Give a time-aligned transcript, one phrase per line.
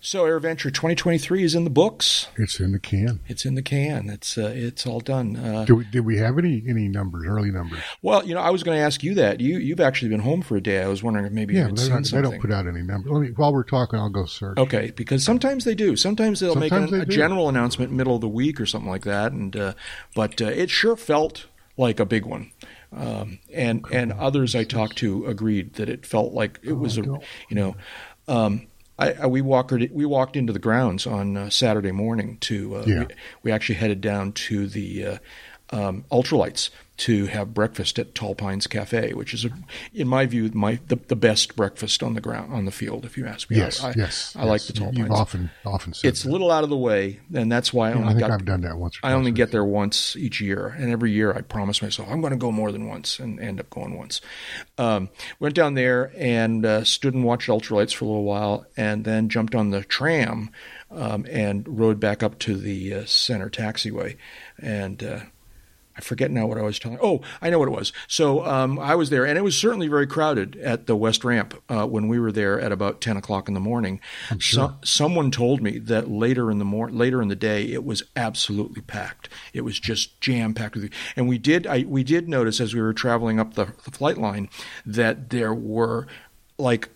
[0.00, 2.28] So AirVenture 2023 is in the books.
[2.36, 3.20] It's in the can.
[3.26, 4.08] It's in the can.
[4.08, 5.36] It's uh, it's all done.
[5.36, 7.80] Uh, Did we, did we have any any numbers, early numbers?
[8.02, 9.40] well, you know, I was going to ask you that.
[9.40, 10.82] You you've actually been home for a day.
[10.82, 12.30] I was wondering if maybe you Yeah, had they seen they something.
[12.30, 13.10] don't put out any numbers.
[13.10, 14.58] Let me while we're talking, I'll go search.
[14.58, 15.96] Okay, because sometimes they do.
[15.96, 19.04] Sometimes they'll Sometimes make they a, general announcement middle of the week or something like
[19.04, 19.32] that.
[19.32, 19.72] And uh,
[20.14, 22.52] but uh, it sure felt like a big one.
[22.92, 27.02] Um, and and others I talked to agreed that it felt like it was a
[27.02, 27.20] you
[27.56, 27.76] know.
[28.28, 28.68] Um,
[28.98, 32.84] I, I, we walked we walked into the grounds on uh, Saturday morning to uh,
[32.86, 32.98] Yeah.
[33.00, 33.06] we,
[33.44, 35.18] we actually headed down to the uh,
[35.70, 39.50] um, ultralights to have breakfast at Tall Pines Cafe, which is, a,
[39.92, 43.04] in my view, my the, the best breakfast on the ground on the field.
[43.04, 44.34] If you ask me, Yes, I, I, yes.
[44.34, 44.66] I like yes.
[44.68, 45.20] the Tall You've Pines.
[45.20, 47.96] often often said It's a little out of the way, and that's why I Yeah,
[47.96, 48.30] only I think got.
[48.30, 48.98] I've done that once.
[49.02, 52.32] I only get there once each year, and every year I promise myself I'm going
[52.32, 54.20] to go more than once, and end up going once.
[54.78, 59.04] Um, went down there and uh, stood and watched ultralights for a little while, and
[59.04, 60.50] then jumped on the tram
[60.90, 64.16] um, and rode back up to the uh, center taxiway,
[64.58, 65.02] and.
[65.02, 65.18] Uh,
[65.96, 66.98] I forget now what I was telling.
[67.02, 67.92] Oh, I know what it was.
[68.06, 71.54] So um, I was there, and it was certainly very crowded at the West Ramp
[71.68, 74.00] uh, when we were there at about ten o'clock in the morning.
[74.38, 74.38] sure.
[74.38, 78.02] So, someone told me that later in the mor- later in the day, it was
[78.14, 79.28] absolutely packed.
[79.52, 80.92] It was just jam packed with.
[81.16, 84.18] And we did I, we did notice as we were traveling up the, the flight
[84.18, 84.48] line
[84.84, 86.06] that there were
[86.58, 86.90] like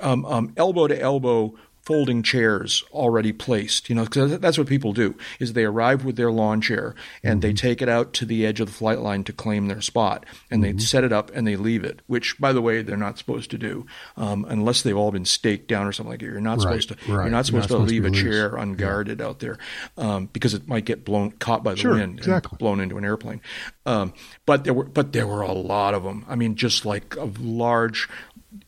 [0.00, 1.54] um, um, elbow to elbow
[1.86, 3.88] folding chairs already placed.
[3.88, 7.40] You know, because that's what people do: is they arrive with their lawn chair and
[7.40, 10.26] they take it out to the edge of the flight line to claim their spot,
[10.50, 12.00] and they set it up and they leave it.
[12.06, 15.68] Which, by the way, they're not supposed to do um, unless they've all been staked
[15.68, 16.26] down or something like that.
[16.26, 16.94] You're not Right, supposed to.
[16.96, 17.06] right.
[17.08, 18.20] You're You're not supposed to supposed to leave a loose.
[18.20, 19.58] chair unguarded out there
[19.96, 22.50] um, because it might get blown caught by the Sure, wind exactly.
[22.52, 23.40] and blown into an airplane.
[23.86, 24.12] Um,
[24.44, 26.24] but there were but there were a lot of them.
[26.28, 28.08] I mean, just like a large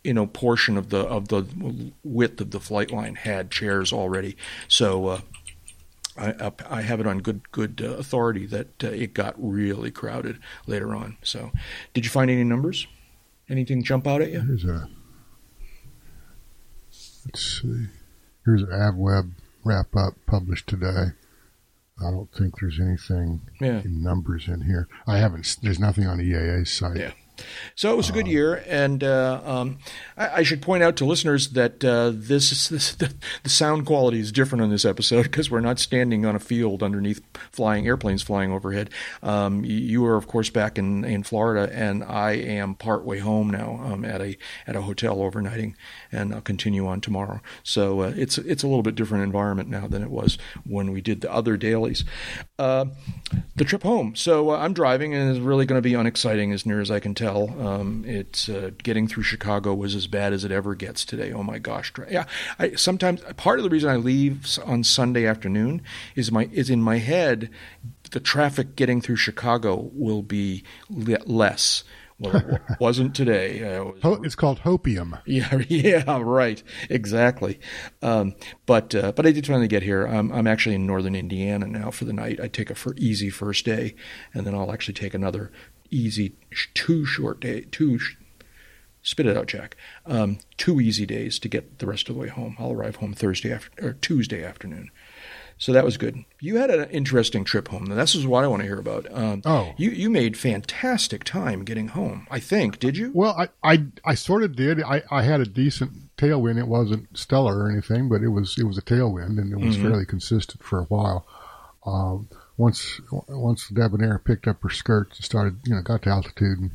[0.04, 4.36] you know portion of the of the width of the flight line had chairs already.
[4.68, 5.20] So uh,
[6.16, 10.38] I I have it on good good uh, authority that uh, it got really crowded
[10.66, 11.16] later on.
[11.22, 11.52] So
[11.94, 12.86] did you find any numbers?
[13.48, 14.40] Anything jump out at you?
[14.42, 14.88] Here's a.
[17.24, 17.86] Let's see.
[18.44, 19.32] Here's an AvWeb
[19.64, 21.12] wrap up published today.
[22.00, 23.80] I don't think there's anything Yeah.
[23.82, 24.88] in numbers in here.
[25.06, 25.56] I haven't.
[25.62, 26.96] There's nothing on EAA's site.
[26.96, 27.12] Yeah.
[27.74, 29.78] So it was a good year, and uh, um,
[30.16, 34.20] I, I should point out to listeners that uh, this, this the, the sound quality
[34.20, 37.20] is different on this episode because we're not standing on a field underneath
[37.52, 38.90] flying airplanes flying overhead.
[39.22, 43.50] Um, you, are, of course, back in, in Florida, and I am part way home
[43.50, 45.74] now um, at a at a hotel overnighting,
[46.10, 47.40] and I'll continue on tomorrow.
[47.62, 51.00] So uh, it's it's a little bit different environment now than it was when we
[51.00, 52.04] did the other dailies.
[52.58, 52.86] Uh,
[53.56, 54.14] the trip home.
[54.16, 57.00] So uh, I'm driving, and it's really going to be unexciting as near as I
[57.00, 57.27] can tell.
[57.28, 61.32] Um, it's uh, getting through Chicago was as bad as it ever gets today.
[61.32, 61.92] Oh my gosh!
[62.10, 62.24] Yeah,
[62.58, 65.82] I sometimes part of the reason I leave on Sunday afternoon
[66.14, 67.50] is my is in my head.
[68.10, 71.84] The traffic getting through Chicago will be le- less.
[72.18, 73.62] Well, it wasn't today.
[73.62, 75.20] Uh, it was It's called Hopium.
[75.26, 77.60] yeah, yeah, right, exactly.
[78.02, 78.34] Um,
[78.66, 80.04] but uh, but I did finally get here.
[80.06, 82.40] I'm I'm actually in northern Indiana now for the night.
[82.40, 83.94] I take a for easy first day,
[84.34, 85.52] and then I'll actually take another
[85.90, 86.34] easy
[86.74, 87.98] two short day two.
[87.98, 88.16] Sh-
[89.00, 89.76] Spit it out, Jack.
[90.04, 92.56] Um, two easy days to get the rest of the way home.
[92.58, 94.90] I'll arrive home Thursday after or Tuesday afternoon.
[95.56, 96.24] So that was good.
[96.40, 97.86] You had an interesting trip home.
[97.86, 99.06] This is what I want to hear about.
[99.12, 99.72] Um, Oh.
[99.78, 102.26] you you made fantastic time getting home.
[102.30, 102.78] I think.
[102.80, 103.10] Did you?
[103.14, 104.82] Well, I, I, I sort of did.
[104.82, 106.58] I, I had a decent tailwind.
[106.58, 109.76] It wasn't stellar or anything, but it was it was a tailwind, and it was
[109.76, 111.26] fairly consistent for a while.
[111.86, 112.28] Um,
[112.58, 116.58] once once the debonair picked up her skirts and started, you know, got to altitude
[116.58, 116.70] and,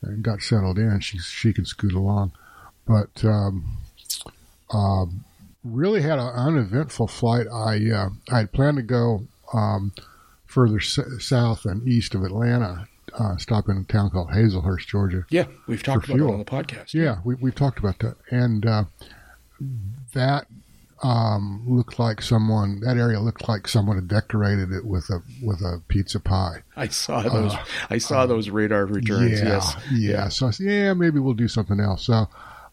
[0.00, 2.32] and got settled in, she she can scoot along.
[2.86, 3.76] But um,
[4.70, 5.24] um,
[5.64, 7.46] really had an uneventful flight.
[7.52, 9.92] I uh, I had planned to go um,
[10.46, 15.24] further s- south and east of Atlanta, uh, stop in a town called Hazlehurst, Georgia.
[15.28, 16.94] Yeah, we've talked about it on the podcast.
[16.94, 18.84] Yeah, we we've talked about that, and uh,
[20.14, 20.46] that
[21.02, 22.80] um, looked like someone.
[22.80, 26.62] That area looked like someone had decorated it with a with a pizza pie.
[26.76, 27.54] I saw those.
[27.90, 29.40] I saw those radar returns.
[29.40, 29.76] Uh, yeah, yes.
[29.92, 30.28] yeah.
[30.28, 32.06] So I said, yeah, maybe we'll do something else.
[32.06, 32.26] So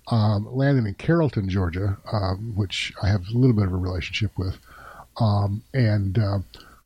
[0.08, 4.32] um, landed in Carrollton, Georgia, um, which I have a little bit of a relationship
[4.38, 4.58] with,
[5.18, 6.40] um, and uh,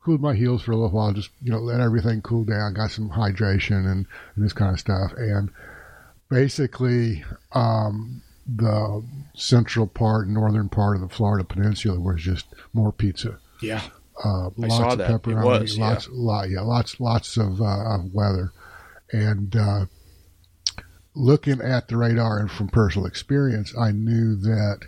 [0.04, 1.12] cooled my heels for a little while.
[1.12, 2.74] Just you know, let everything cool down.
[2.74, 5.50] Got some hydration and, and this kind of stuff, and
[6.28, 7.24] basically.
[7.52, 9.04] Um, the
[9.34, 13.38] central part, northern part of the Florida Peninsula was just more pizza.
[13.60, 13.82] Yeah.
[14.24, 15.10] Uh, I lots saw of that.
[15.10, 15.88] Pepperoni, was, yeah.
[15.88, 18.52] lots, lot, yeah, lots, lots of, uh, of weather,
[19.12, 19.86] and uh,
[21.14, 24.80] looking at the radar and from personal experience, I knew that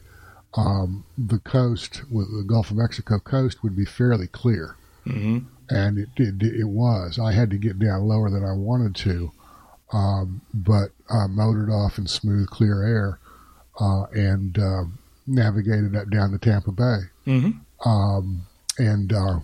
[0.54, 5.40] um, the coast, the Gulf of Mexico coast, would be fairly clear, hmm
[5.72, 7.16] and it it, it was.
[7.16, 9.30] I had to get down lower than I wanted to,
[9.92, 13.19] um, but I motored off in smooth, clear air,
[13.80, 14.84] uh, and uh,
[15.26, 17.50] navigated up down to Tampa Bay, hmm
[17.84, 18.42] um,
[18.78, 19.40] and uh,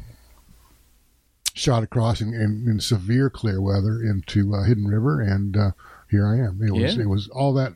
[1.55, 5.71] shot across in, in, in severe clear weather into uh, Hidden River, and uh,
[6.11, 6.61] here I am.
[6.63, 7.03] It was Yeah.
[7.03, 7.73] it was all that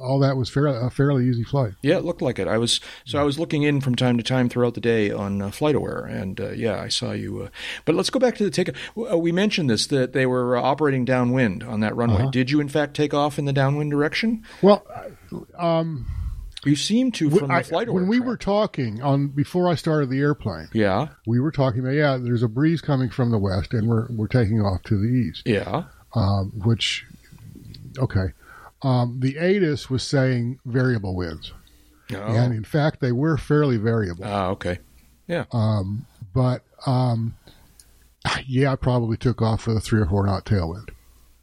[0.00, 1.72] all that was fairly a fairly easy flight.
[1.82, 2.46] Yeah, it looked like it.
[2.48, 5.40] I was so I was looking in from time to time throughout the day on
[5.42, 7.42] uh, FlightAware, and uh, yeah, I saw you.
[7.44, 7.48] Uh,
[7.84, 8.70] but let's go back to the take.
[9.10, 12.22] Uh, we mentioned this that they were uh, operating downwind on that runway.
[12.22, 12.30] Uh-huh.
[12.30, 14.44] Did you in fact take off in the downwind direction?
[14.60, 14.84] Well,
[15.58, 16.06] um,
[16.64, 17.92] You seem to from the I- FlightAware.
[17.94, 18.28] when we track.
[18.28, 22.42] were talking on before I started the airplane, yeah, we were talking about yeah, there's
[22.42, 25.84] a breeze coming from the west, and we're we're taking off to the east, yeah,
[26.14, 27.04] um, which
[27.98, 28.32] okay.
[28.82, 31.52] Um, the ATIS was saying variable winds,
[32.12, 32.16] oh.
[32.16, 34.24] and in fact, they were fairly variable.
[34.24, 34.78] ah, okay,
[35.28, 35.44] Yeah.
[35.52, 37.36] Um, but um,
[38.46, 40.90] yeah, I probably took off with a three or four knot tailwind,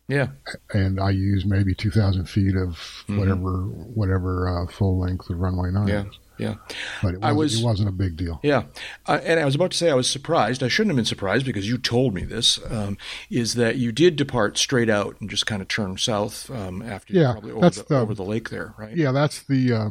[0.07, 0.27] yeah,
[0.73, 3.17] and I used maybe two thousand feet of Mhm.
[3.19, 5.87] whatever whatever uh, full length of runway nine.
[5.87, 6.19] Yeah, is.
[6.39, 6.55] Yeah.
[7.03, 8.39] But it I wasn't, was- it wasn't a big deal.
[8.43, 8.63] Yeah,
[9.05, 10.63] uh, and I was about to say I was surprised.
[10.63, 12.59] I shouldn't have been surprised because you told me this.
[12.71, 12.97] Um,
[13.29, 17.13] is that you did depart straight out and just kind of turn south um, after
[17.13, 18.95] Yeah, probably over that's the, the- over the lake there, right?
[18.95, 19.89] Yeah, that's the uh,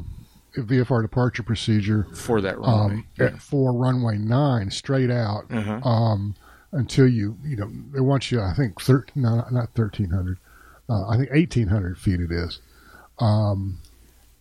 [0.56, 3.04] VFR departure procedure For that runway.
[3.20, 5.44] um, for runway nine, straight out.
[5.50, 5.80] Uh-huh.
[5.88, 6.34] Um,
[6.72, 8.40] until you, you know, they want you.
[8.42, 10.38] I think thir- no, not- not thirteen hundred.
[10.88, 12.60] Uh, I think eighteen hundred feet it is.
[13.18, 13.78] Um,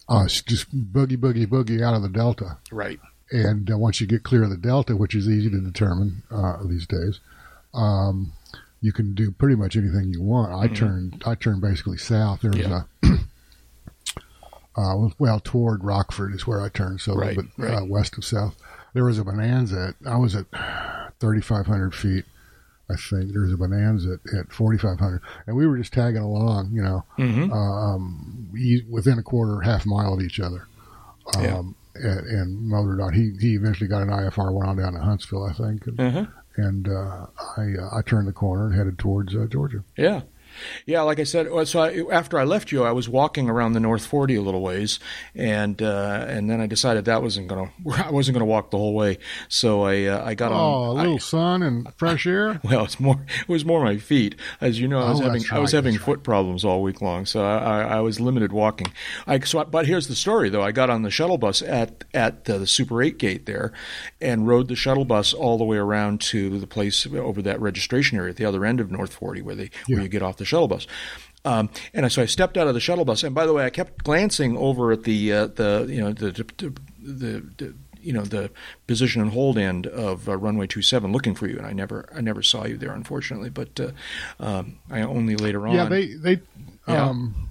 [0.10, 2.58] uh, just boogie, boogie, boogie out of the delta.
[2.72, 3.00] Right.
[3.32, 6.58] and uh, once you get clear of the delta, which is easy to determine uh,
[6.66, 7.20] these days,
[7.74, 8.32] um,
[8.80, 10.54] you can do pretty much anything you want.
[10.54, 10.76] I Mhm.
[10.76, 12.42] turned I turned basically south.
[12.42, 12.84] There was Yeah.
[13.04, 13.18] a
[14.76, 17.82] uh, well toward Rockford is where I turned, so Right, a little bit right.
[17.82, 18.56] uh, west of south.
[18.94, 19.94] There was a bonanza.
[20.02, 20.46] At, I was at
[21.20, 22.26] thirty five hundred feet.
[22.90, 25.94] I think there was a bonanza at, at forty five hundred, and we were just
[25.94, 27.52] tagging along, you know, Mm-hmm.
[27.52, 28.50] um,
[28.90, 30.68] within a quarter, half mile of each other.
[31.36, 31.62] Um, Yeah.
[31.96, 33.14] and, and motored on.
[33.14, 36.26] He he eventually got an IFR, went on down to Huntsville, I think, and, Uh-huh.
[36.56, 37.26] and uh,
[37.58, 39.84] I uh, I turned the corner and headed towards uh, Georgia.
[39.98, 40.22] Yeah.
[40.86, 43.80] Yeah, like I said, so I, after I left you, I was walking around the
[43.80, 45.00] North Forty a little ways,
[45.36, 47.72] and uh, and then I decided that wasn't gonna,
[48.06, 49.18] I wasn't gonna walk the whole way.
[49.50, 50.98] So I uh, I got Oh, a on.
[50.98, 52.60] I- little sun and fresh air.
[52.64, 53.24] well, it's more.
[53.42, 55.00] It was more my feet, as you know.
[55.00, 57.58] I was Oh, having that's I was having foot problems all week long, so I,
[57.58, 58.88] I, I was limited walking.
[59.26, 60.62] I so, I- but here's the story though.
[60.64, 63.74] I got on the shuttle bus at at uh, the Super Eight gate there,
[64.22, 68.18] and rode the shuttle bus all the way around to the place over that registration
[68.18, 70.46] area at the other end of North Forty, where they where you get off the
[70.48, 70.88] shuttle bus.
[71.46, 73.70] Um, and so I stepped out of the shuttle bus, and by the way, I
[73.70, 78.24] kept glancing over at the uh, the you know the the, the, the you know
[78.24, 78.50] the
[78.86, 82.22] position and hold end of uh, runway 27 looking for you and I never I
[82.22, 83.92] never saw you there unfortunately but uh,
[84.40, 86.42] um, I only later on Yeah, they they
[86.88, 87.10] Yeah.
[87.10, 87.50] um,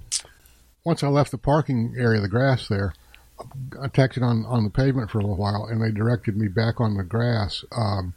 [0.83, 2.93] once I left the parking area, the grass there,
[3.81, 6.79] I taxied on on the pavement for a little while, and they directed me back
[6.79, 8.13] on the grass um,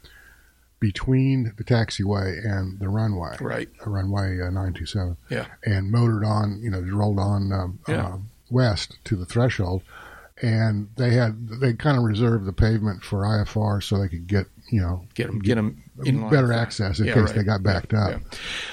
[0.81, 5.15] between the taxiway and the runway, right uh, runway uh, nine two seven.
[5.29, 5.45] Yeah.
[5.63, 8.05] and motored on, you know, rolled on um, Yeah.
[8.07, 8.17] uh,
[8.49, 9.83] west to the threshold,
[10.41, 14.47] and they had they kind of reserved the pavement for IFR so they could get
[14.71, 17.35] you know get them get them in better access in Yeah, case right.
[17.35, 18.09] they got backed up.
[18.11, 18.19] yeah.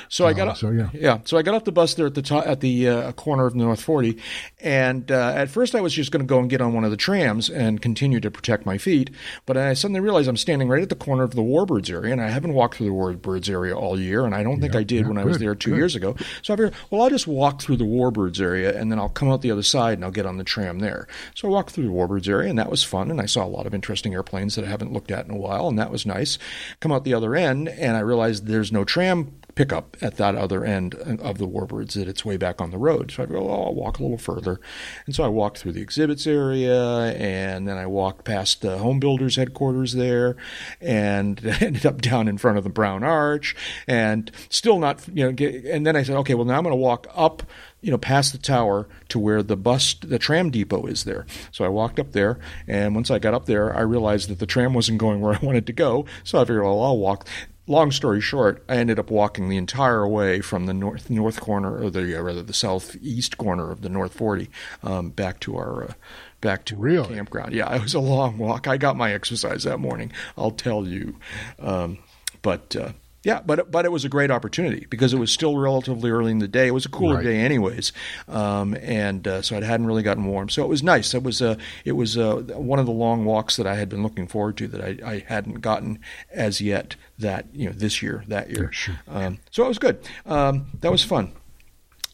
[0.08, 0.88] So I got Uh, so, yeah.
[0.94, 1.18] yeah.
[1.26, 3.54] So I got off the bus there at the top, at the uh, corner of
[3.54, 4.18] North Forty,
[4.60, 6.90] and uh, at first I was just going to go and get on one of
[6.90, 9.10] the trams and continue to protect my feet.
[9.44, 12.20] But I suddenly realized I'm standing right at the corner of the Warbirds area, and
[12.22, 14.84] I haven't walked through the Warbirds area all year, and I don't think Yeah, I
[14.84, 15.76] did when I was there two good.
[15.76, 16.16] years ago.
[16.42, 19.28] So I figured, well, I'll just walk through the Warbirds area, and then I'll come
[19.30, 21.06] out the other side and I'll get on the tram there.
[21.34, 23.48] So I walked through the Warbirds area, and that was fun, and I saw a
[23.48, 26.06] lot of interesting airplanes that I haven't looked at in a while, and that was
[26.06, 26.38] nice.
[26.80, 30.64] Come out the other end, and I realized there's no tram pickup at that other
[30.64, 33.10] end of the Warbirds that it's way back on the road.
[33.10, 34.60] So I go, oh, I'll walk a little further.
[35.04, 39.00] And so I walked through the exhibits area and then I walked past the home
[39.00, 40.36] builders headquarters there
[40.80, 43.56] and ended up down in front of the Brown Arch
[43.88, 46.72] and still not, you know, get, and then I said, okay, well, now I'm going
[46.72, 47.42] to walk up
[47.80, 51.26] you know, past the tower to where the bus, the tram depot is there.
[51.52, 54.46] So I walked up there, and once I got up there, I realized that the
[54.46, 56.04] tram wasn't going where I wanted to go.
[56.24, 57.28] So I figured, well, I'll walk.
[57.68, 61.80] Long story short, I ended up walking the entire way from the north north corner,
[61.84, 64.48] or the uh, rather the southeast corner of the North Forty,
[64.82, 65.92] um, back to our uh,
[66.40, 67.14] back to our Really?
[67.14, 67.52] campground.
[67.52, 68.66] Yeah, it was a long walk.
[68.66, 70.10] I got my exercise that morning.
[70.36, 71.16] I'll tell you,
[71.60, 71.98] um,
[72.42, 72.74] but.
[72.74, 72.92] Uh,
[73.24, 76.38] yeah, but but it was a great opportunity because it was still relatively early in
[76.38, 76.68] the day.
[76.68, 77.24] It was a cooler Right.
[77.24, 77.92] day, anyways,
[78.28, 80.48] um, and uh, so it hadn't really gotten warm.
[80.48, 81.14] So it was nice.
[81.14, 84.02] It was uh, it was uh, one of the long walks that I had been
[84.02, 85.98] looking forward to that I, I hadn't gotten
[86.32, 86.96] as yet.
[87.18, 88.64] That you know this year, that year.
[88.64, 88.94] Yeah, sure.
[89.08, 89.98] Um, so it was good.
[90.24, 91.32] Um, that was fun.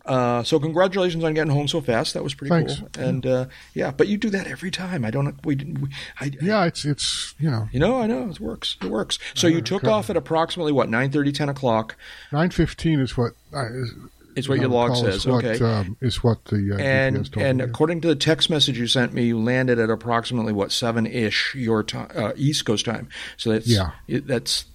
[0.06, 2.12] Uh, so congratulations on getting home so fast.
[2.14, 2.76] That was pretty Thanks.
[2.78, 2.88] cool.
[3.02, 5.02] And uh, yeah, but you do that every time.
[5.04, 5.34] I don't.
[5.46, 5.88] We, we
[6.20, 8.76] I, Yeah, it's it's you know You know, I know it works.
[8.82, 9.18] It works.
[9.34, 11.96] So you took off at approximately what 9:30, 10 o'clock.
[12.32, 13.94] nine fifteen is what I, is,
[14.36, 15.64] It's what your log says, What, okay.
[15.64, 17.64] um, is what the uh, and GPS told and me.
[17.64, 21.54] according to the text message you sent me, you landed at approximately what seven ish
[21.54, 23.08] your time, uh, East Coast time.
[23.38, 23.92] So that's Yeah.
[24.06, 24.66] it, that's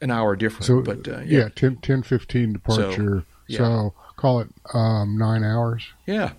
[0.00, 0.64] an hour different.
[0.64, 3.22] So but uh, yeah, yeah, 10, 10 15 departure.
[3.46, 3.58] yeah.
[3.58, 5.82] So call it um, nine hours.
[6.06, 6.32] yeah,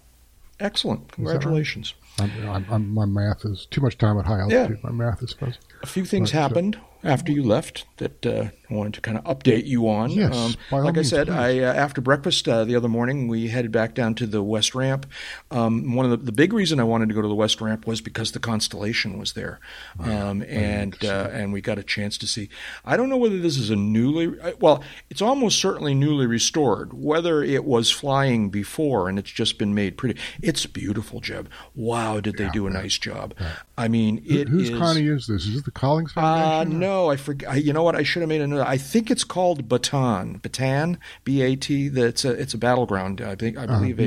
[0.60, 1.02] excellent.
[1.02, 1.12] right?
[1.14, 1.96] Congratulations.
[2.20, 4.84] I'm, I'm, I'm, my math is too much time at high altitude.
[4.84, 5.58] My math is fuzzy.
[5.82, 9.18] A few things Right, so- happened after you left that uh, I wanted to kind
[9.18, 10.12] of update you on.
[10.12, 11.34] Um, Yes, all like I said, please.
[11.34, 14.76] I uh, after breakfast uh, the other morning, we headed back down to the West
[14.76, 15.06] Ramp.
[15.52, 17.88] Um, one of the, the big reason I wanted to go to the West Ramp
[17.88, 19.60] was because the constellation was there,
[20.00, 22.50] um, and uh, and we got a chance to see.
[22.86, 26.94] I don't know whether this is a newly uh, well, it's almost certainly newly restored.
[26.94, 31.50] Whether it was flying before and it's just been made pretty, it's beautiful, Jeb.
[31.76, 33.34] Wow, did they do a nice job?
[33.78, 35.46] I mean, Who- it Whose is- Connie is this?
[35.48, 36.76] Is it the Collings uh, Foundation?
[36.76, 37.50] or- no, I forget.
[37.50, 37.96] I, you know what?
[37.96, 40.42] I should have made a I think it's called Bataan.
[40.42, 41.88] Bataan, B A T.
[41.90, 43.22] That's a it's a battleground.
[43.22, 44.06] I think I Uh, believe a.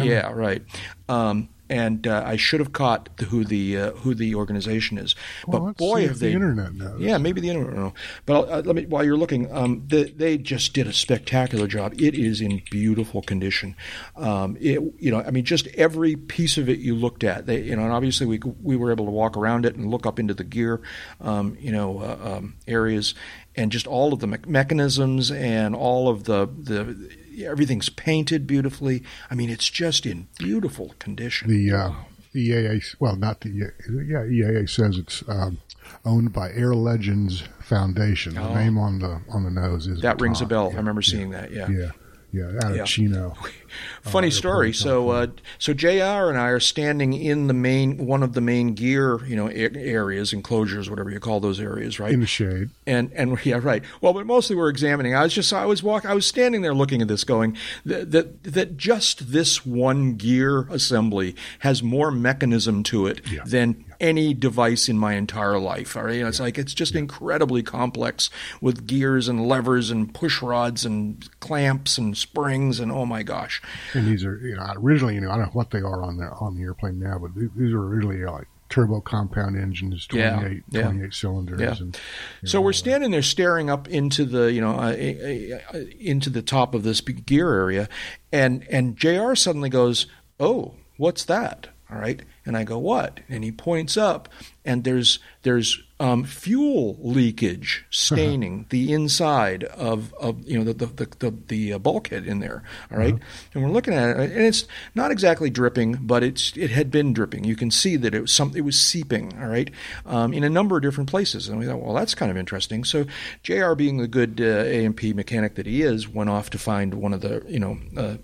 [0.00, 0.62] uh, yeah, right.
[1.08, 5.14] Um, and uh, I should have caught the, who the uh, who the organization is.
[5.46, 7.00] Well, but let's boy, have if they the internet knows.
[7.00, 7.74] yeah, maybe the internet.
[7.74, 7.94] No.
[8.26, 11.94] But uh, let me while you're looking, um, they, they just did a spectacular job.
[11.98, 13.74] It is in beautiful condition.
[14.16, 17.46] Um, it, you know, I mean, just every piece of it you looked at.
[17.46, 20.04] They, you know, and obviously we we were able to walk around it and look
[20.04, 20.82] up into the gear,
[21.22, 23.14] um, you know, uh, um, areas,
[23.56, 29.02] and just all of the me- mechanisms and all of the the everything's painted beautifully.
[29.30, 31.48] I mean, it's just in beautiful condition.
[31.48, 31.92] The uh,
[32.34, 35.58] EAA, well, not the yeah, EAA says it's um,
[36.04, 38.34] owned by Air Legends Foundation.
[38.34, 38.54] The Oh.
[38.54, 40.68] name on the on the nose is that rings a bell.
[40.70, 41.50] Yeah, I remember yeah, seeing that.
[41.52, 41.68] Yeah.
[41.68, 41.90] Yeah,
[42.32, 42.84] yeah, out of Yeah.
[42.84, 43.34] Chino.
[44.02, 44.72] Funny Uh, story.
[44.72, 45.26] So, uh,
[45.58, 45.88] so Jr.
[46.30, 50.32] and I are standing in the main one of the main gear, you know, areas,
[50.32, 52.12] enclosures, whatever you call those areas, right?
[52.12, 52.70] in the shade.
[52.86, 53.82] and and yeah, right.
[54.00, 55.14] Well, but mostly we're examining.
[55.14, 58.10] I was just I was walk I was standing there looking at this, going that
[58.12, 63.42] that, that just this one gear assembly has more mechanism to it Yeah.
[63.44, 65.96] than any device in my entire life.
[65.96, 70.12] All right, You know, it's like it's just incredibly complex with gears and levers and
[70.12, 73.61] push rods and clamps and springs and oh my gosh.
[73.94, 76.16] And these are, you know, originally, you know, I don't know what they are on
[76.16, 80.80] the on the airplane now, but these, are originally like turbo compound engines, 28, Yeah,
[80.80, 80.82] yeah.
[80.86, 81.60] 28 cylinders.
[81.60, 81.74] Yeah.
[81.78, 81.98] And,
[82.44, 86.30] So know, we're standing there staring up into the you know uh, uh, uh, into
[86.30, 87.88] the top of this gear area,
[88.32, 89.34] and and Jr.
[89.34, 90.06] suddenly goes,
[90.40, 94.30] "Oh, what's that?" All right, and I go, "What?" And he points up,
[94.64, 101.06] and there's there's um, fuel leakage staining the inside of, of you know the the
[101.18, 102.62] the, the, uh, bulkhead in there.
[102.90, 103.14] All right?
[103.52, 107.12] and we're looking at it, and it's not exactly dripping, but it's it had been
[107.12, 107.44] dripping.
[107.44, 109.38] You can see that it was some it was seeping.
[109.38, 109.70] All right,
[110.06, 112.84] um, in a number of different places, and we thought, well, that's kind of interesting.
[112.84, 113.04] So,
[113.42, 113.74] Jr.
[113.74, 117.20] being the good uh, A&P mechanic that he is, went off to find one of
[117.20, 118.16] the you know uh,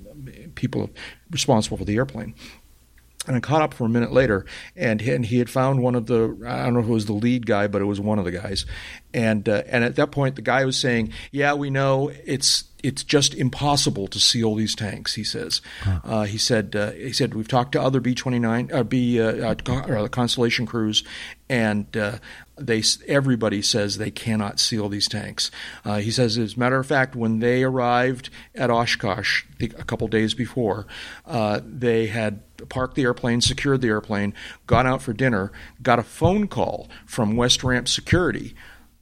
[0.55, 0.89] people
[1.31, 2.35] responsible for the airplane
[3.29, 5.95] and I caught up for a minute later, and he, and he had found one
[5.95, 8.19] of the I don't know if it was the lead guy, but it was one
[8.19, 8.67] of the guys,
[9.15, 12.11] and uh, and at that point the guy was saying, "Yeah, we know.
[12.25, 15.61] It's it's just impossible to seal these tanks." He says,
[16.05, 19.21] uh, he said uh, he said we've talked to other B twenty nine uh, B
[19.21, 21.05] uh, uh, or the Constellation crews,
[21.49, 22.19] and uh,
[22.57, 25.51] they everybody says they cannot seal these tanks.
[25.85, 30.09] Uh, he says, as a matter of fact, when they arrived at Oshkosh a couple
[30.09, 30.87] days before,
[31.27, 34.35] uh, they had parked the airplane, secured the airplane,
[34.67, 35.53] gone out for dinner,
[35.83, 38.55] got a phone call from West Ramp Security.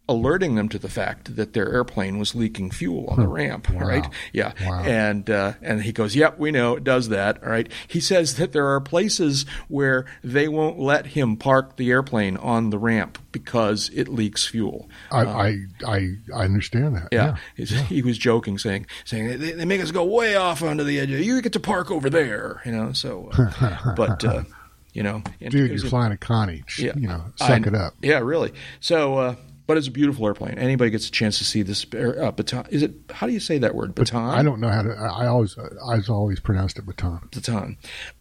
[0.08, 3.80] Alerting them to the fact that their airplane was leaking fuel on the ramp, Wow.
[3.88, 4.06] right?
[4.32, 4.84] Yeah, Wow.
[4.84, 7.68] and uh, and he goes, "Yep, we know it does that." All right.
[7.88, 12.70] He says that there are places where they won't let him park the airplane on
[12.70, 14.88] the ramp because it leaks fuel.
[15.10, 17.08] I, I, I, I understand that.
[17.10, 20.84] Yeah, He's- he was joking, saying saying they, they make us go way off onto
[20.84, 21.10] the edge.
[21.10, 22.92] Of, You get to park over there, you know.
[22.92, 24.44] So, uh, but uh,
[24.92, 26.62] you know, Dude, you're a- flying a Connie.
[26.78, 26.92] Yeah.
[26.94, 27.94] You know, I- suck it up.
[28.02, 28.52] Yeah, really.
[28.78, 29.34] So, uh,
[29.66, 30.58] but it's a beautiful airplane.
[30.58, 32.66] Anybody gets a chance to see this air- uh, baton?
[32.70, 32.92] Is it?
[33.10, 33.94] How do you say that word?
[33.94, 34.22] Baton.
[34.30, 34.90] I don't know how to.
[34.90, 35.56] I I always,
[35.86, 37.28] I've always pronounced it baton.
[37.32, 37.76] Baton.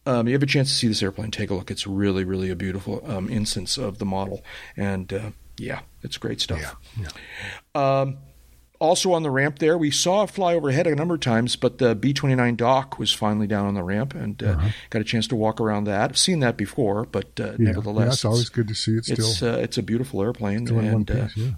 [0.06, 1.72] Um, you have a chance to see this airplane, take a look.
[1.72, 4.44] It's really, really a beautiful um, instance of the model,
[4.76, 6.76] and uh, Yeah, it's great stuff.
[6.98, 7.10] Yeah,
[7.76, 8.00] yeah.
[8.02, 8.18] Um,
[8.86, 11.78] also on the ramp there, we saw it fly overhead a number of times, but
[11.80, 14.70] the B 29 Doc was finally down on the ramp and uh, Uh-huh.
[14.90, 16.12] got a chance to walk around that.
[16.12, 19.06] I've seen that before, but uh, Yeah, nevertheless, yeah, it's always good to see it
[19.06, 20.66] still it's, uh, it's a beautiful airplane.
[20.66, 21.38] still in one And uh, piece.
[21.38, 21.52] Yeah.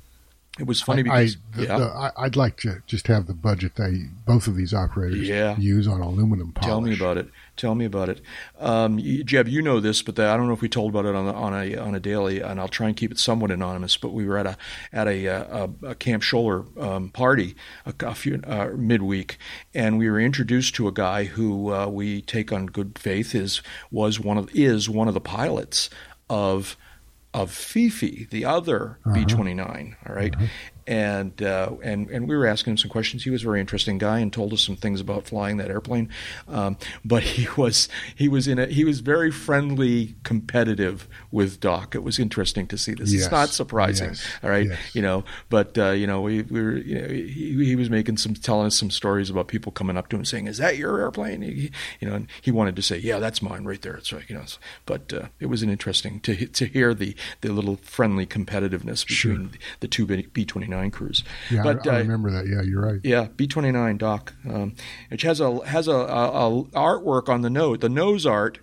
[0.59, 3.33] it was funny because, I, the, yeah, the, I, I'd like to just have the
[3.35, 5.27] budget they both of these operators
[5.59, 6.67] use on aluminum polish.
[6.67, 7.29] Tell me about it.
[7.57, 8.21] Tell me about it,
[8.59, 9.47] um, Jeb.
[9.47, 11.33] You know this, but the, I don't know if we told about it on, the,
[11.33, 13.97] on a on a daily, and I'll try and keep it somewhat anonymous.
[13.97, 14.57] But we were at a
[14.93, 19.39] at a, uh, a, a Camp Scholler um, party a, a few uh, midweek,
[19.73, 23.63] and we were introduced to a guy who uh, we take on good faith is
[23.89, 25.89] was one of is one of the pilots
[26.29, 26.77] of
[27.33, 29.95] of Fifi, the other B twenty nine.
[30.07, 30.35] All right?
[30.87, 33.23] And uh, and and we were asking him some questions.
[33.25, 36.09] He was a very interesting guy and told us some things about flying that airplane.
[36.47, 41.93] Um, but he was he was in a he was very friendly, competitive with Doc.
[41.93, 43.11] It was interesting to see this.
[43.11, 43.23] Yes.
[43.23, 44.25] It's not surprising, Yes.
[44.41, 44.67] all right.
[44.67, 44.79] Yes.
[44.95, 48.17] You know, but uh, you know we, we were you know he, he was making
[48.17, 50.99] some telling us some stories about people coming up to him saying, "Is that your
[50.99, 54.13] airplane?" He, you know, and he wanted to say, "Yeah, that's mine right there." It's
[54.13, 54.45] right, you know.
[54.85, 59.33] But uh, it was an interesting to to hear the the little friendly competitiveness Sure.
[59.33, 59.51] between
[59.81, 61.23] the two B twenty nine crews.
[61.49, 62.47] Yeah, but I, I uh, remember that.
[62.47, 62.99] Yeah, you're right.
[63.03, 64.75] yeah, B twenty nine Doc, um,
[65.09, 67.79] which has a has a, a, a artwork on the nose.
[67.79, 68.59] The nose art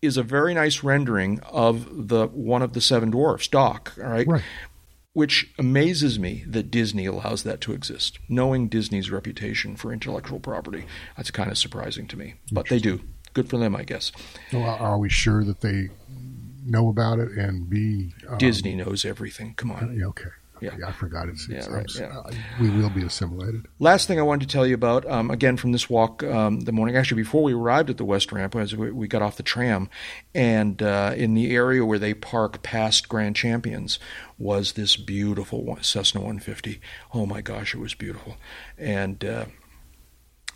[0.00, 3.94] is a very nice rendering of the one of the seven dwarfs, Doc.
[3.98, 4.26] All right.
[4.26, 4.42] Right.
[5.14, 8.20] Which amazes me that Disney allows that to exist.
[8.28, 10.84] Knowing Disney's reputation for intellectual property,
[11.16, 12.34] that's kind of surprising to me.
[12.52, 13.00] But they do.
[13.34, 14.12] Good for them, I guess.
[14.52, 15.88] Well, are we sure that they
[16.68, 19.54] know about it and be um, Disney knows everything.
[19.54, 20.00] Come on.
[20.02, 20.30] Okay.
[20.60, 20.70] Yeah.
[20.86, 22.18] I forgot it's, Yeah, right, yeah.
[22.18, 23.66] uh, we will be assimilated.
[23.78, 26.72] Last thing I wanted to tell you about, um, again from this walk um, the
[26.72, 29.42] morning, actually before we arrived at the West Ramp, as we, we got off the
[29.42, 29.88] tram,
[30.34, 33.98] and uh, in the area where they park past Grand Champions
[34.38, 36.80] was this beautiful one, Cessna 150.
[37.14, 38.36] Oh my gosh, it was beautiful,
[38.76, 39.24] and.
[39.24, 39.44] Uh,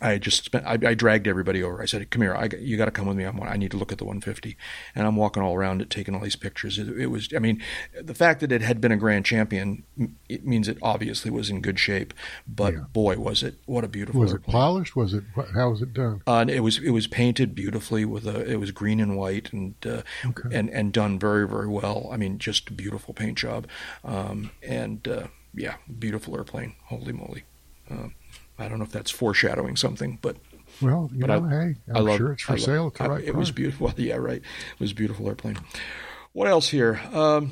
[0.03, 0.65] I just spent.
[0.65, 1.81] I, I dragged everybody over.
[1.81, 2.35] I said, "Come here.
[2.35, 3.23] I, you got to come with me.
[3.23, 4.57] I'm, I need to look at the 150."
[4.95, 6.77] And I'm walking all around it, taking all these pictures.
[6.77, 7.29] It, it was.
[7.35, 7.61] I mean,
[7.99, 9.83] the fact that it had been a grand champion,
[10.29, 12.13] it means it obviously was in good shape.
[12.47, 12.79] But Yeah.
[12.91, 13.55] boy, was it!
[13.65, 14.21] What a beautiful.
[14.21, 14.95] Was it polished?
[14.95, 15.23] Was it?
[15.53, 16.21] How was it done?
[16.27, 19.75] Uh, it was it was painted beautifully with a it was green and white and
[19.85, 20.49] uh, Okay.
[20.51, 22.09] and and done very very well.
[22.11, 23.67] I mean, just a beautiful paint job,
[24.03, 26.75] um, and uh, yeah, beautiful airplane.
[26.85, 27.43] Holy moly!
[27.89, 28.07] Uh,
[28.59, 30.37] I don't know if that's foreshadowing something, but
[30.81, 33.07] Well, you But know, I- hey, I I'm love- sure it's for I sale I-
[33.07, 33.91] right It was beautiful.
[33.97, 34.37] Yeah, right.
[34.41, 35.57] It was a beautiful airplane.
[36.33, 36.99] What else here?
[37.13, 37.51] Um,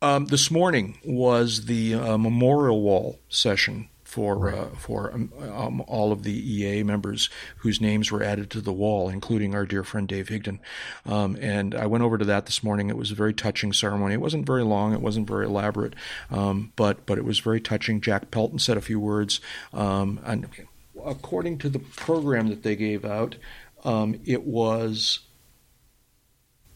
[0.00, 6.12] um, this morning was the uh, memorial wall session for uh, for um, um, all
[6.12, 10.06] of the EAA members whose names were added to the wall, including our dear friend
[10.06, 10.58] Dave Higdon.
[11.06, 12.90] Um, and I went over to that this morning.
[12.90, 14.12] It was a very touching ceremony.
[14.12, 14.92] It wasn't very long.
[14.92, 15.94] It wasn't very elaborate,
[16.30, 18.02] um, but but it was very touching.
[18.02, 19.40] Jack Pelton said a few words,
[19.72, 20.46] um, and
[21.02, 23.36] according to the program that they gave out,
[23.82, 25.20] um, it was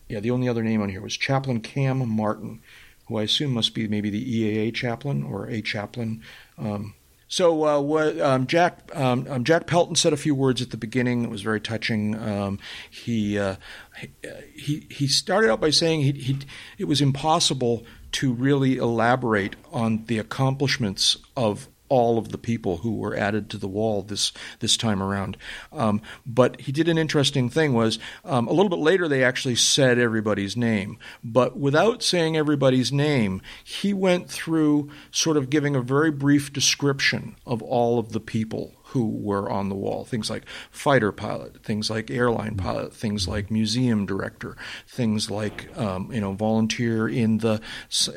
[0.08, 0.20] yeah.
[0.20, 2.62] The only other name on here was Chaplain Cam Martin,
[3.08, 6.22] who I assume must be maybe the EAA chaplain or a chaplain.
[6.56, 6.94] Um,
[7.28, 10.76] so uh, what, um, Jack um, um, Jack Pelton said a few words at the
[10.76, 11.24] beginning.
[11.24, 12.16] It was very touching.
[12.16, 12.58] Um,
[12.88, 13.56] he, uh,
[14.54, 16.38] he he started out by saying he, he
[16.78, 22.96] it was impossible to really elaborate on the accomplishments of all of the people who
[22.96, 25.36] were added to the wall this this time around.
[25.72, 29.56] Um, but he did an interesting thing was um, a little bit later they actually
[29.56, 35.80] said everybody's name, but without saying everybody's name, he went through sort of giving a
[35.80, 40.06] very brief description of all of the people who were on the wall.
[40.06, 44.56] Things like fighter pilot, things like airline pilot, things like museum director,
[44.88, 47.60] things like um, you know volunteer in the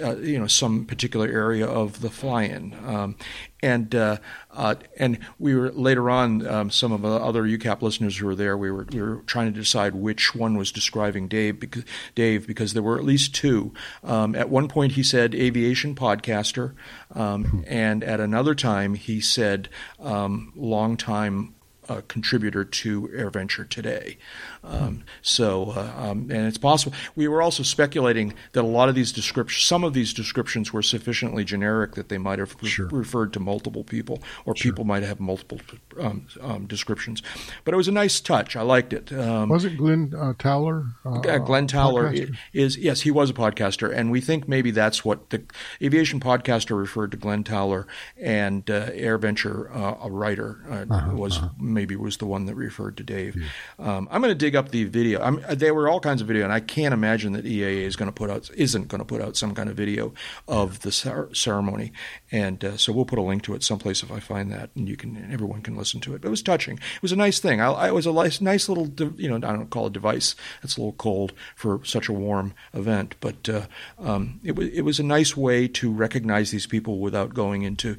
[0.01, 2.73] uh, you know some particular area of the fly-in.
[2.85, 3.17] Um,
[3.61, 4.17] and uh,
[4.51, 6.45] uh, and we were later on.
[6.47, 9.51] Um, some of the other UCAP listeners who were there, we were we were trying
[9.53, 11.83] to decide which one was describing Dave because
[12.15, 13.73] Dave because there were at least two.
[14.03, 16.73] Um, at one point, he said aviation podcaster,
[17.13, 21.53] um, and at another time, he said um, longtime
[21.89, 24.17] uh, contributor to AirVenture today.
[24.63, 26.95] Um, so, uh, um, and it's possible.
[27.15, 30.81] We were also speculating that a lot of these descriptions, some of these descriptions were
[30.83, 32.87] sufficiently generic that they might have re- Sure.
[32.87, 35.59] referred to multiple people, or people might have multiple
[35.99, 37.21] um, um, descriptions.
[37.65, 38.55] But it was a nice touch.
[38.55, 39.11] I liked it.
[39.11, 40.85] Um, Was it Glenn uh, Towler?
[41.05, 42.35] Uh, Glenn Towler podcaster?
[42.53, 45.41] is yes, he was a podcaster, and we think maybe that's what the
[45.81, 47.87] aviation podcaster referred to Glenn Towler,
[48.21, 51.39] and uh, AirVenture, uh, a writer, uh, Uh-huh, was
[51.79, 53.41] maybe was the one that referred to Dave.
[53.79, 55.21] Um, I'm going to dig up the video.
[55.21, 58.09] I'm, there were all kinds of video, and I can't imagine that EAA is going
[58.09, 60.13] to put out isn't going to put out some kind of video
[60.45, 61.93] of the cer- ceremony.
[62.33, 64.89] And uh, so we'll put a link to it someplace if I find that, and
[64.89, 66.21] you can everyone can listen to it.
[66.21, 66.75] But it was touching.
[66.75, 67.61] It was a nice thing.
[67.61, 69.91] I, I it was a nice, nice little de- you know I don't call it
[69.91, 70.35] a device.
[70.61, 74.81] It's a little cold for such a warm event, but uh, um, it was it
[74.81, 77.95] was a nice way to recognize these people without going into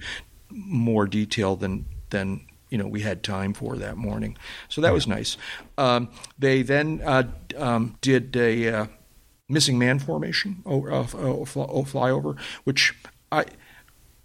[0.51, 4.37] more detail than than you know we had time for that morning.
[4.69, 5.37] So that was nice.
[5.77, 7.25] Um, they then uh,
[7.57, 8.87] um, did a uh,
[9.49, 12.95] missing man formation uh, flyover, which
[13.31, 13.45] I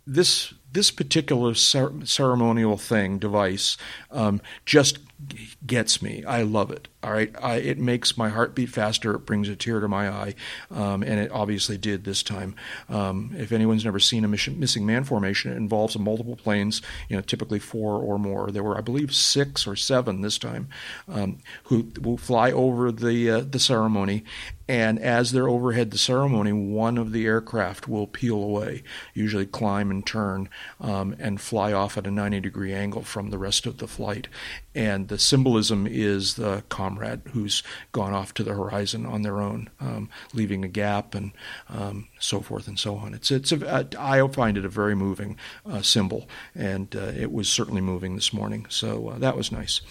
[0.08, 3.78] this this particular cer- ceremonial thing device
[4.12, 5.00] um, just
[5.66, 6.24] gets me.
[6.26, 6.88] I love it.
[7.02, 9.14] All right, I, it makes my heart beat faster.
[9.14, 10.36] It brings a tear to my eye,
[10.72, 12.56] um, and it obviously did this time.
[12.90, 16.82] Um, if anyone's never seen a mission, missing man formation, it involves multiple planes.
[17.08, 18.50] You know, typically four or more.
[18.52, 20.68] There were, I believe, six or seven this time,
[21.08, 24.24] um, who will fly over the uh, the ceremony,
[24.68, 28.82] and as they're overhead the ceremony, one of the aircraft will peel away,
[29.14, 30.50] usually climb and turn,
[30.82, 34.28] um, and fly off at a 90 degree angle from the rest of the flight.
[34.76, 39.70] And the symbolism is the comrade who's gone off to the horizon on their own,
[39.80, 41.32] um, leaving a gap and
[41.70, 43.14] um, so forth and so on.
[43.14, 47.48] It's it's a, I find it a very moving uh, symbol, and uh, it was
[47.48, 48.66] certainly moving this morning.
[48.70, 49.82] So uh, that was nice.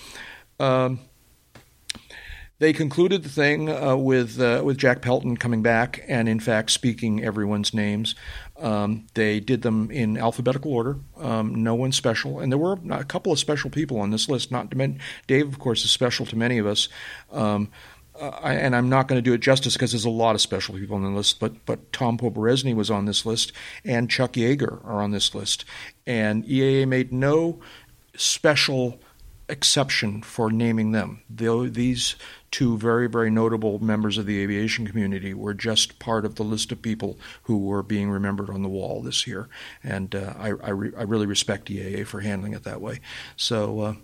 [0.61, 1.01] Um,
[2.59, 6.71] they concluded the thing uh, with uh, with Jack Pelton coming back and in fact
[6.71, 8.15] speaking everyone's names.
[8.57, 13.05] Um, they did them in alphabetical order, um, no one special, and there were a
[13.05, 14.53] couple of special people on this list.
[14.53, 16.89] Not to mention Dave, of course, is special to many of us.
[17.33, 17.71] Um,
[18.21, 20.41] uh, I, and I'm not going to do it justice because there's a lot of
[20.41, 23.53] special people on the list, but but Tom Poberezny was on this list,
[23.85, 25.65] and Chuck Yeager are on this list,
[26.07, 27.59] and EAA made no
[28.17, 29.01] special
[29.49, 31.23] exception for naming them.
[31.29, 32.17] Though these
[32.51, 36.73] two very, very notable members of the aviation community were just part of the list
[36.73, 39.49] of people who were being remembered on the wall this year.
[39.83, 43.01] And uh, I, I, re- I, really respect EAA for handling it that way.
[43.37, 43.95] So, uh,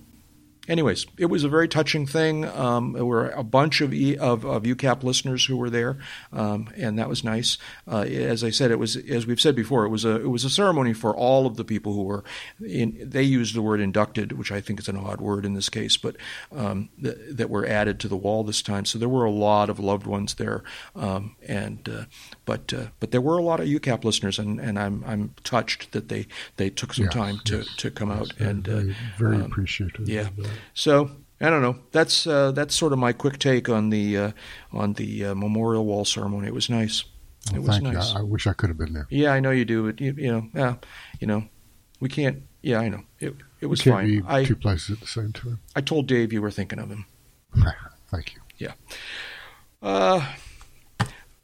[0.71, 2.45] anyways, it was a very touching thing.
[2.45, 5.99] Um, there were a bunch of, e, of, of UCAP listeners who were there,
[6.33, 7.59] um, and that was nice.
[7.91, 10.45] Uh, as I said, it was as we've said before, it was a it was
[10.45, 12.25] a ceremony for all of the people who were
[12.65, 12.97] in.
[13.03, 15.97] They used the word inducted, which I think is an odd word in this case,
[15.97, 16.17] but
[16.53, 18.85] um, th- that were added to the wall this time.
[18.85, 20.63] So there were a lot of loved ones there,
[20.95, 22.05] um, and uh,
[22.45, 25.93] but uh, but there were a lot of UCAP listeners, and, and I'm I'm touched
[25.93, 28.97] that they they took some yes, time to, yes, to come yes, out and very,
[29.19, 30.09] very um, appreciative.
[30.09, 30.29] yeah.
[30.75, 31.77] So I don't know.
[31.93, 34.33] That's uh, that's sort of my quick take on the uh,
[34.73, 36.49] on the uh, memorial wall ceremony.
[36.49, 37.05] It was nice.
[37.47, 38.15] Well, it was nice.
[38.15, 39.07] I, I wish I could have been there.
[39.11, 40.75] Yeah, I know you do, but you, you know, yeah,
[41.19, 41.45] you know,
[41.99, 42.43] we can't.
[42.63, 43.03] Yeah, I know.
[43.19, 44.07] It it was we can't fine.
[44.07, 45.61] be I two places at the same time.
[45.75, 47.07] I told Dave you were thinking of him.
[48.11, 48.41] Thank you.
[48.59, 48.73] Yeah.
[49.83, 50.27] Uh,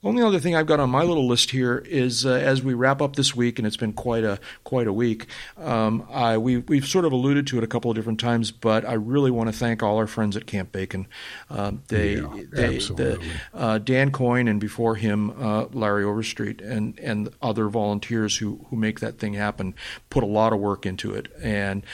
[0.06, 3.02] only other thing I've got on my little list here is uh, as we wrap
[3.02, 5.26] up this week, and it's been quite a quite a week.
[5.58, 8.84] Um, I, we, we've sort of alluded to it a couple of different times, but
[8.84, 11.06] I really want to thank all our friends at Camp Bacon.
[11.50, 12.78] Um, they, Yeah, they.
[12.78, 18.64] The, uh, Dan Coyne and before him uh, Larry Overstreet and and other volunteers who
[18.70, 19.74] who make that thing happen
[20.08, 21.84] put a lot of work into it and.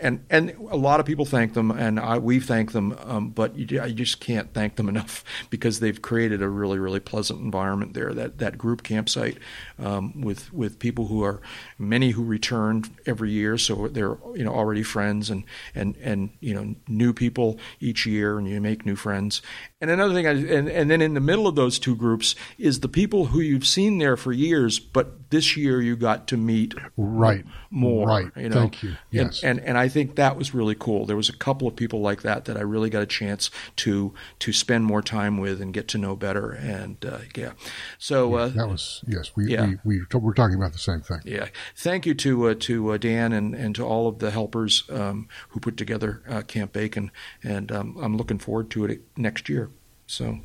[0.00, 3.56] And and a lot of people thank them, and I, we thank them, um, but
[3.56, 7.94] you, I just can't thank them enough because they've created a really really pleasant environment
[7.94, 8.14] there.
[8.14, 9.38] That that group campsite
[9.76, 11.40] um, with with people who are
[11.78, 15.42] many who return every year, so they're you know already friends and
[15.74, 19.42] and and you know new people each year, and you make new friends.
[19.80, 22.80] And another thing, I, and and then in the middle of those two groups is
[22.80, 26.74] the people who you've seen there for years, but this year you got to meet
[26.96, 27.44] Right.
[27.70, 28.06] more.
[28.06, 28.30] Right.
[28.36, 28.54] You know?
[28.60, 28.96] Thank you.
[29.10, 29.42] Yes.
[29.42, 31.06] And, and and I think that was really cool.
[31.06, 34.14] There was a couple of people like that that I really got a chance to
[34.40, 36.50] to spend more time with and get to know better.
[36.50, 37.52] And uh, yeah,
[37.98, 39.32] so uh, that was yes.
[39.36, 39.74] We yeah.
[39.84, 41.20] we, we we're talking about the same thing.
[41.24, 44.84] yeah, thank you to uh, to uh, Dan and, and to all of the helpers
[44.90, 47.10] um, who put together uh, Camp Bacon,
[47.42, 49.70] and um, I'm looking forward to it next year.
[50.08, 50.38] So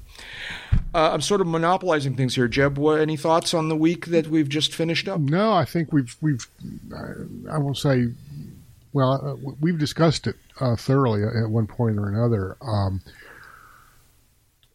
[0.94, 2.50] uh, I'm sort of monopolizing things here.
[2.50, 5.22] Jeb, what, any thoughts on the week that we've just finished up?
[5.22, 6.46] No, I think we've we've
[6.94, 8.10] I, I will say,
[8.94, 9.14] well,
[9.48, 12.58] uh, we've discussed it uh, thoroughly at one point or another.
[12.62, 13.02] Um,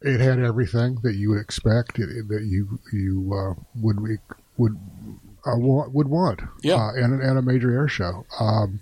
[0.01, 3.97] it had everything that you would expect, it, that you you uh, would
[4.57, 4.77] would
[5.45, 6.75] uh, want, would want, Yeah.
[6.75, 8.25] uh, and at a major air show.
[8.39, 8.81] Um,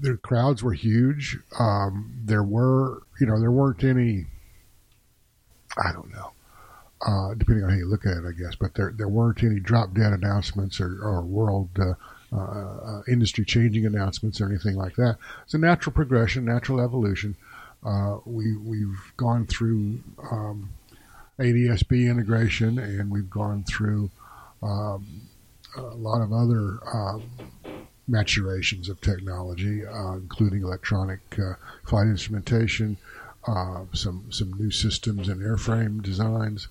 [0.00, 1.38] the crowds were huge.
[1.58, 4.26] Um, there were, you know, there weren't any.
[5.84, 6.32] I don't know,
[7.06, 8.54] uh, depending on how you look at it, I guess.
[8.56, 11.68] But there there weren't any drop dead announcements or, or world
[12.32, 15.16] uh, uh, industry changing announcements or anything like that.
[15.44, 17.36] It's a natural progression, natural evolution.
[17.84, 20.00] Uh, we we've gone through
[20.32, 20.70] um,
[21.38, 24.10] ADSB integration, and we've gone through
[24.62, 25.22] um,
[25.76, 27.22] a lot of other um,
[28.08, 32.96] maturations of technology, uh, including electronic uh, flight instrumentation,
[33.46, 36.66] uh, some some new systems and airframe designs,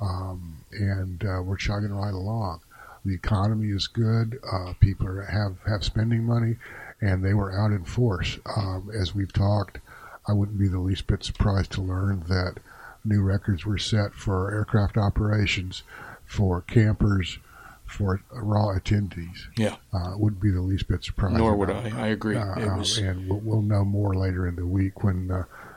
[0.00, 2.60] um, and we're chugging right along.
[3.04, 4.38] The economy is good.
[4.50, 6.56] Uh, people are, have have spending money,
[7.00, 8.38] and they were out in force.
[8.56, 9.78] Um, as we've talked,
[10.26, 12.58] I wouldn't be the least bit surprised to learn that
[13.04, 15.82] new records were set for aircraft operations,
[16.24, 17.38] for campers,
[17.84, 19.48] for raw attendees.
[19.56, 21.36] Yeah, uh, wouldn't be the least bit surprised.
[21.36, 21.92] Nor would I.
[21.94, 22.36] I agree.
[22.36, 22.96] Uh, was...
[22.98, 25.30] and we'll, we'll, know more later in the week when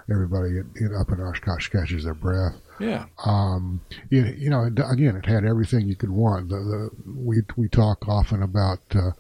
[0.10, 2.56] everybody up in Oshkosh catches their breath.
[2.80, 3.06] Yeah.
[3.26, 6.50] Um, it, you know, again, it had everything you could want.
[6.50, 9.12] The, the we we talk often about uh,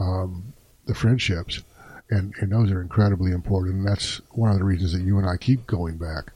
[0.00, 0.52] um,
[0.86, 1.62] the friendships,
[2.10, 3.76] and and those are incredibly important.
[3.76, 6.32] And that's one of the reasons that you and I keep going back.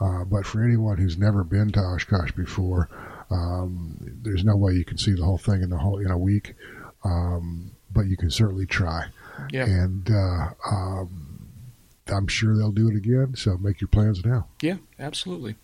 [0.00, 2.88] Uh, but for anyone who's never been to Oshkosh before,
[3.30, 6.18] um, there's no way you can see the whole thing in the whole in a
[6.18, 6.54] week.
[7.04, 9.06] Um, but you can certainly try.
[9.50, 9.64] Yeah.
[9.64, 11.29] And uh, um,
[12.12, 13.34] I'm sure they'll do it again.
[13.36, 14.46] So make your plans now.
[14.62, 15.56] Yeah, absolutely.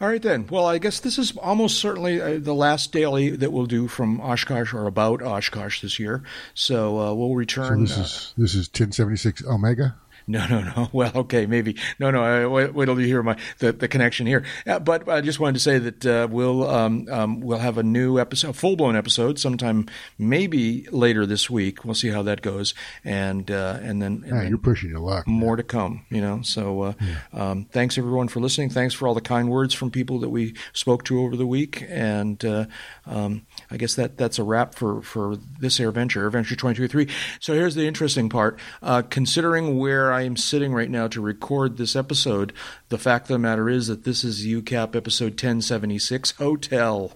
[0.00, 0.46] All right, then.
[0.50, 4.20] Well, I guess this is almost certainly uh, the last daily that we'll do from
[4.20, 6.22] Oshkosh or about Oshkosh this year.
[6.52, 7.86] So uh, we'll return.
[7.86, 9.94] So this is this is 1076 Omega.
[10.26, 10.88] No, no, no.
[10.94, 11.76] Well, okay, maybe.
[11.98, 12.22] No, no.
[12.22, 14.44] I, wait, wait till you hear my the, the connection here.
[14.66, 17.82] Uh, but I just wanted to say that uh, we'll um, um, we'll have a
[17.82, 19.86] new episode, full blown episode, sometime
[20.18, 21.84] maybe later this week.
[21.84, 25.26] We'll see how that goes, and uh, and then, and yeah, you're pushing your luck.
[25.26, 26.42] More to come, you know.
[26.42, 27.16] So uh, yeah.
[27.32, 28.70] um, thanks everyone for listening.
[28.70, 31.84] Thanks for all the kind words from people that we spoke to over the week,
[31.88, 32.66] and uh,
[33.06, 37.08] um, I guess that that's a wrap for for this Air Venture, Air Venture 2023.
[37.40, 41.76] So here's the interesting part: uh, considering where I am sitting right now to record
[41.76, 42.52] this episode,
[42.88, 47.12] the fact of the matter is that this is UCAP episode 1076 Hotel.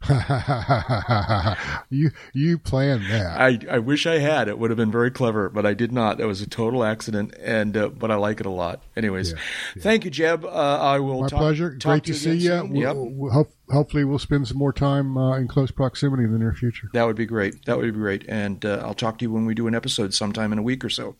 [1.90, 3.36] you you planned that.
[3.36, 4.46] I, I wish I had.
[4.46, 6.18] It would have been very clever, but I did not.
[6.18, 8.80] That was a total accident, and uh, but I like it a lot.
[8.96, 9.38] Anyways, yeah,
[9.74, 9.82] yeah.
[9.82, 10.44] thank you, Jeb.
[10.44, 11.22] Uh, I will.
[11.22, 11.76] My talk, pleasure.
[11.76, 12.52] Talk Great to, see you.
[12.52, 12.94] Yep.
[12.94, 16.38] We'll, we'll hope, hopefully, we'll spend some more time uh, in close proximity in the
[16.38, 16.88] near future.
[16.92, 17.64] That would be great.
[17.64, 20.14] That would be great, and uh, I'll talk to you when we do an episode
[20.14, 21.16] sometime in a week or so.